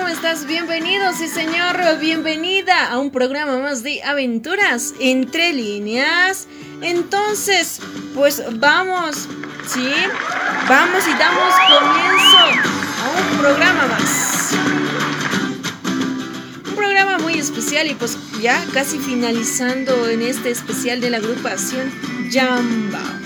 [0.00, 0.46] estás?
[0.46, 6.48] Bienvenido, sí señor, bienvenida a un programa más de aventuras entre líneas.
[6.80, 7.78] Entonces,
[8.14, 9.28] pues vamos,
[9.66, 9.92] ¿sí?
[10.66, 12.38] Vamos y damos comienzo
[13.02, 14.52] a un programa más.
[16.68, 21.92] Un programa muy especial y pues ya casi finalizando en este especial de la agrupación
[22.30, 23.21] Jamba.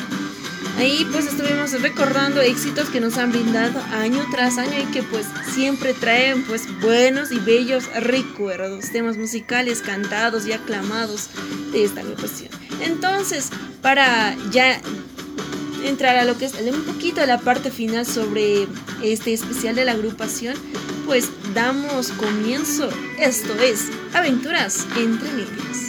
[0.79, 5.27] Ahí pues estuvimos recordando éxitos que nos han brindado año tras año y que pues
[5.55, 11.31] siempre traen pues buenos y bellos recuerdos, temas musicales cantados y aclamados
[11.73, 12.51] de esta agrupación.
[12.83, 13.49] Entonces,
[13.81, 14.81] para ya
[15.83, 18.67] entrar a lo que es un poquito a la parte final sobre
[19.03, 20.57] este especial de la agrupación,
[21.07, 22.91] pues damos comienzo.
[23.19, 25.86] Esto es Aventuras entre líneas.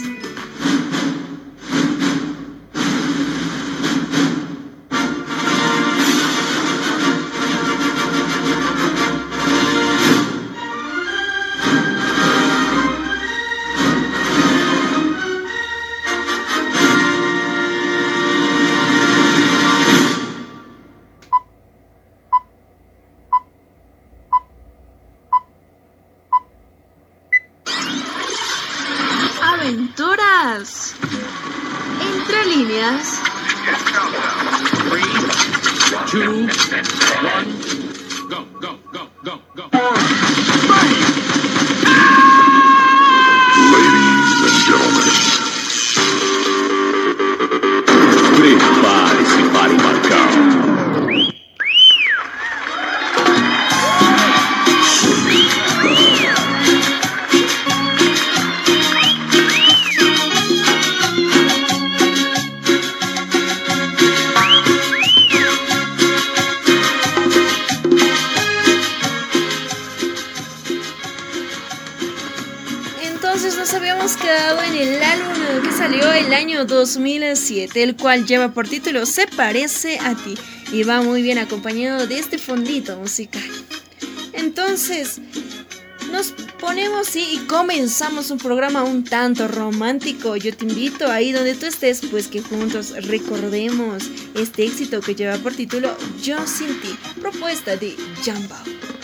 [77.84, 80.36] El cual lleva por título Se parece a ti
[80.72, 83.44] y va muy bien acompañado de este fondito musical.
[84.34, 85.20] Entonces,
[86.12, 90.38] nos ponemos y comenzamos un programa un tanto romántico.
[90.38, 94.04] Yo te invito ahí donde tú estés, pues que juntos recordemos
[94.36, 98.97] este éxito que lleva por título Yo sin ti, propuesta de Jumbo.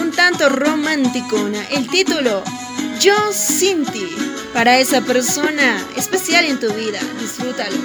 [0.00, 1.64] Un tanto romanticona.
[1.68, 2.42] El título,
[3.00, 4.08] Yo sin ti.
[4.52, 6.98] Para esa persona especial en tu vida.
[7.20, 7.76] Disfrútalo.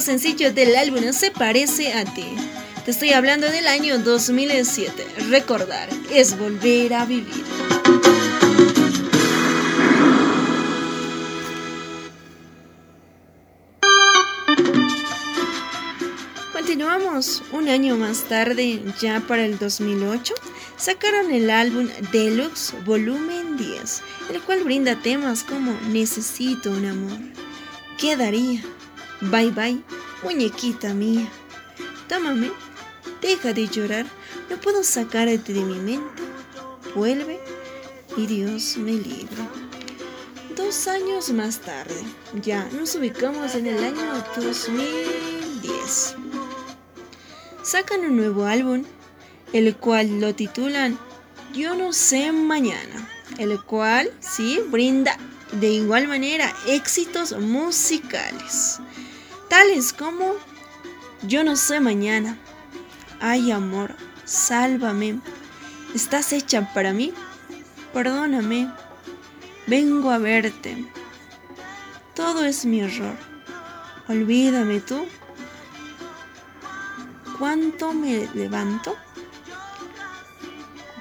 [0.00, 2.26] sencillo del álbum Se parece a ti.
[2.84, 5.06] Te estoy hablando del año 2007.
[5.28, 7.44] Recordar es volver a vivir.
[16.52, 20.34] Continuamos un año más tarde, ya para el 2008,
[20.76, 24.02] sacaron el álbum Deluxe Volumen 10,
[24.32, 27.18] el cual brinda temas como Necesito un amor,
[27.96, 28.60] ¿Qué daría?
[29.30, 29.82] Bye bye,
[30.22, 31.26] muñequita mía.
[32.08, 32.50] Tómame,
[33.22, 34.06] deja de llorar,
[34.50, 36.22] no puedo sacarte de mi mente.
[36.94, 37.40] Vuelve
[38.16, 39.48] y Dios me libre.
[40.54, 42.02] Dos años más tarde,
[42.42, 46.16] ya nos ubicamos en el año 2010.
[47.62, 48.84] Sacan un nuevo álbum,
[49.54, 50.98] el cual lo titulan
[51.54, 55.16] Yo no sé mañana, el cual sí brinda
[55.60, 58.80] de igual manera éxitos musicales,
[59.48, 60.34] tales como
[61.22, 62.38] Yo no sé mañana,
[63.20, 63.94] Ay amor,
[64.24, 65.20] sálvame,
[65.94, 67.12] estás hecha para mí,
[67.92, 68.70] perdóname,
[69.66, 70.84] vengo a verte,
[72.14, 73.16] todo es mi error,
[74.08, 75.06] olvídame tú,
[77.38, 78.94] cuánto me levanto,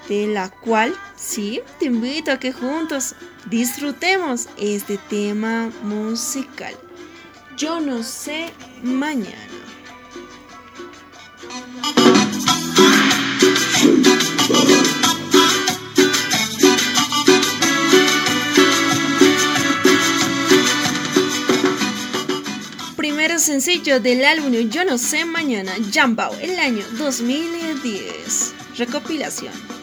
[0.07, 3.15] de la cual sí te invito a que juntos
[3.49, 6.75] disfrutemos este tema musical.
[7.55, 8.51] Yo no sé
[8.81, 9.37] mañana.
[22.97, 28.53] Primero sencillo del álbum Yo no sé mañana, Jambao, el año 2010.
[28.77, 29.82] Recopilación.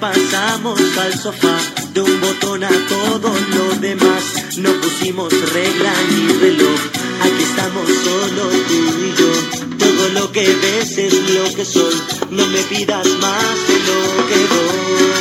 [0.00, 1.56] Al sofá,
[1.92, 4.56] de un botón a todo lo demás.
[4.56, 6.80] No pusimos regla ni reloj,
[7.20, 9.76] aquí estamos solo tú y yo.
[9.78, 11.94] Todo lo que ves es lo que soy,
[12.30, 15.11] no me pidas más de lo que doy.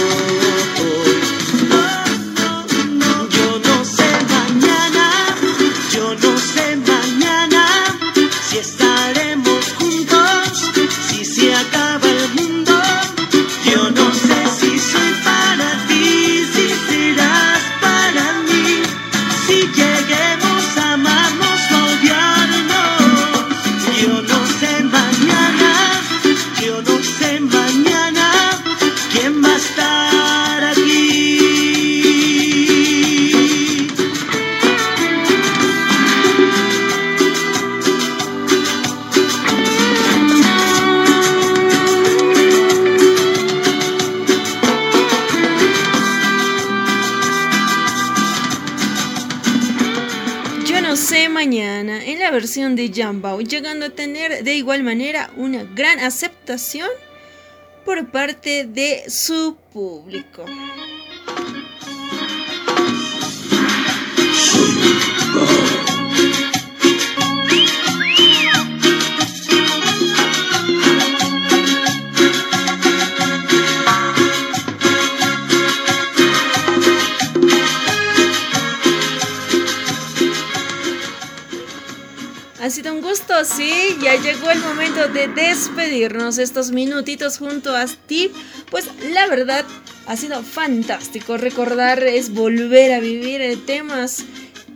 [52.52, 56.90] De Jambao, llegando a tener de igual manera una gran aceptación
[57.86, 60.44] por parte de su público.
[82.62, 87.88] Ha sido un gusto, sí, ya llegó el momento de despedirnos estos minutitos junto a
[87.88, 88.32] Steve.
[88.70, 89.66] Pues la verdad
[90.06, 94.26] ha sido fantástico recordar, es volver a vivir eh, temas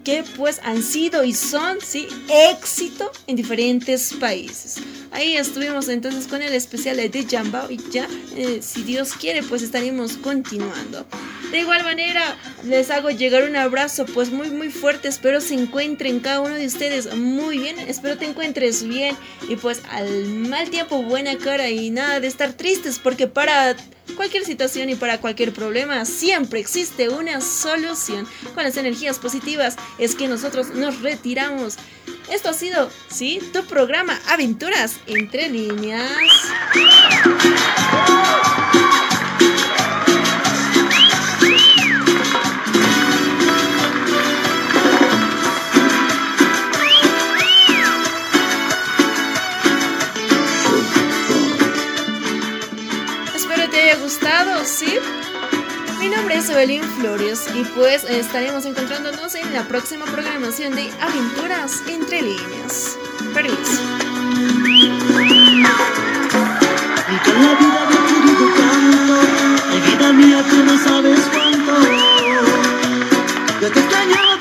[0.05, 2.07] que pues han sido y son, sí,
[2.51, 4.75] éxito en diferentes países.
[5.11, 9.63] Ahí estuvimos entonces con el especial de Jambao y ya, eh, si Dios quiere, pues
[9.63, 11.05] estaremos continuando.
[11.51, 15.07] De igual manera, les hago llegar un abrazo pues muy muy fuerte.
[15.07, 17.79] Espero se encuentren cada uno de ustedes muy bien.
[17.79, 19.15] Espero te encuentres bien
[19.47, 23.75] y pues al mal tiempo buena cara y nada de estar tristes porque para
[24.15, 28.27] cualquier situación y para cualquier problema siempre existe una solución.
[28.53, 31.75] Con las energías positivas es que nosotros nos retiramos.
[32.31, 36.11] Esto ha sido, sí, tu programa Aventuras entre líneas.
[56.45, 62.97] Es Evelyn Flores y pues estaremos encontrándonos en la próxima programación de Aventuras entre líneas.
[63.33, 63.81] Permiso.
[69.81, 71.73] vida mía tú no sabes cuánto.
[73.61, 74.34] Yo te extrañaba